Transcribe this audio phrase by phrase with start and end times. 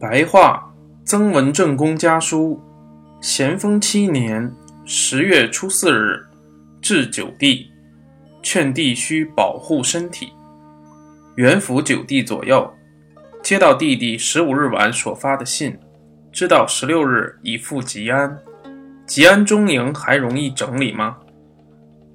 [0.00, 0.72] 白话
[1.04, 2.58] 曾文正公家书：
[3.20, 4.50] 咸丰七年
[4.86, 6.26] 十月初四日，
[6.80, 7.70] 至九弟，
[8.42, 10.32] 劝弟须保护身体。
[11.36, 12.72] 元府九弟左右
[13.42, 15.78] 接到弟弟十五日晚所发的信，
[16.32, 18.38] 知道十六日已赴吉安。
[19.06, 21.18] 吉安中营还容易整理吗？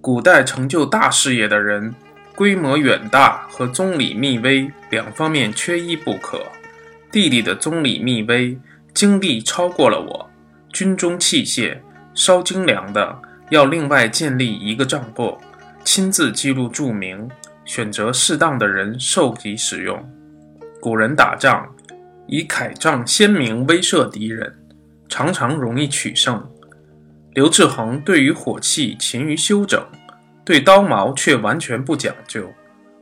[0.01, 1.93] 古代成就大事业的人，
[2.35, 6.41] 规模远大和宗理密微两方面缺一不可。
[7.15, 8.59] 弟弟的宗理密微，
[8.93, 10.29] 精力超过了我。
[10.73, 11.77] 军中器械
[12.13, 13.17] 稍精良的，
[13.51, 15.37] 要另外建立一个账簿，
[15.85, 17.29] 亲自记录注明，
[17.63, 19.97] 选择适当的人授给使用。
[20.81, 21.65] 古人打仗，
[22.27, 24.53] 以铠仗鲜明威慑敌人，
[25.07, 26.45] 常常容易取胜。
[27.33, 29.81] 刘志恒对于火器勤于修整，
[30.43, 32.51] 对刀矛却完全不讲究。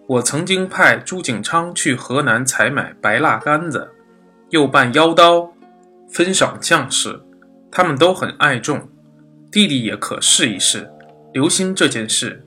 [0.05, 3.89] 我曾经派朱景昌去河南采买白蜡杆子。
[4.53, 5.52] 又办腰刀，
[6.12, 7.19] 分赏将士，
[7.72, 8.88] 他们都很爱重。
[9.52, 10.88] 弟弟也可试一试，
[11.33, 12.45] 留心这件事，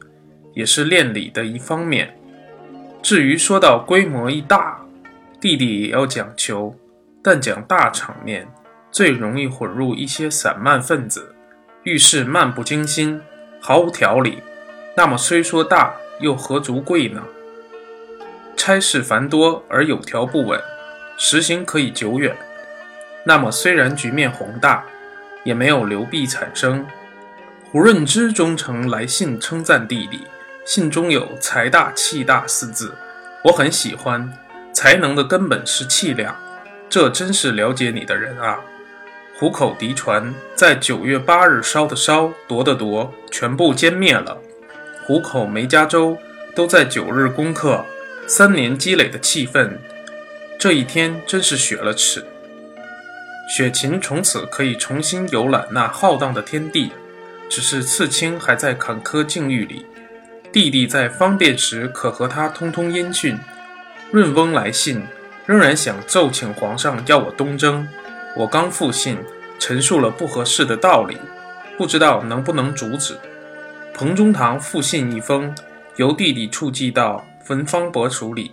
[0.55, 2.17] 也是练礼的一方面。
[3.03, 4.81] 至于说到规模一大，
[5.41, 6.77] 弟弟也要讲求，
[7.25, 8.47] 但讲大场面，
[8.93, 11.35] 最容易混入一些散漫分子，
[11.83, 13.21] 遇事漫不经心，
[13.61, 14.39] 毫无条理。
[14.97, 17.21] 那么虽说大，又何足贵呢？
[18.57, 20.61] 差事繁多而有条不紊。
[21.17, 22.37] 实行可以久远，
[23.25, 24.85] 那么虽然局面宏大，
[25.45, 26.87] 也没有流弊产生。
[27.71, 30.27] 胡润之忠诚来信称赞弟弟，
[30.65, 32.95] 信中有“财大气大”四字，
[33.43, 34.33] 我很喜欢。
[34.73, 36.37] 才能的根本是气量，
[36.91, 38.61] 这真是了解你的人啊！
[39.39, 44.37] 虎口敌船在九月八日烧的烧，夺的夺，全部歼灭了。
[45.07, 46.19] 虎口梅家洲
[46.55, 47.83] 都在九日攻克，
[48.27, 49.79] 三年积累的气氛。
[50.67, 52.27] 这一天真是雪了耻。
[53.49, 56.91] 雪琴从此可以重新游览那浩荡的天地，
[57.49, 59.87] 只是刺青还在坎坷境遇里。
[60.51, 63.39] 弟弟在方便时可和他通通音讯。
[64.11, 65.01] 润翁来信，
[65.47, 67.87] 仍然想奏请皇上要我东征。
[68.35, 69.17] 我刚复信，
[69.61, 71.17] 陈述了不合适的道理，
[71.79, 73.17] 不知道能不能阻止。
[73.95, 75.55] 彭中堂复信一封，
[75.95, 78.51] 由弟弟处寄到焚方伯处理。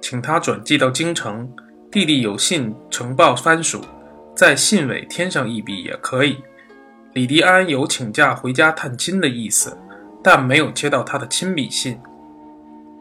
[0.00, 1.50] 请他转寄到京城，
[1.90, 3.82] 弟弟有信呈报藩属，
[4.34, 6.38] 在信尾添上一笔也可以。
[7.14, 9.76] 李迪安有请假回家探亲的意思，
[10.22, 11.98] 但没有接到他的亲笔信。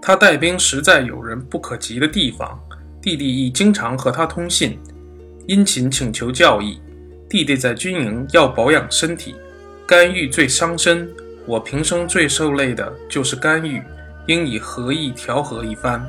[0.01, 2.59] 他带兵实在有人不可及的地方，
[3.01, 4.79] 弟弟亦经常和他通信，
[5.47, 6.79] 殷勤请求教义。
[7.29, 9.35] 弟弟在军营要保养身体，
[9.85, 11.07] 干预最伤身。
[11.45, 13.81] 我平生最受累的就是干预，
[14.27, 16.01] 应以和意调和一番。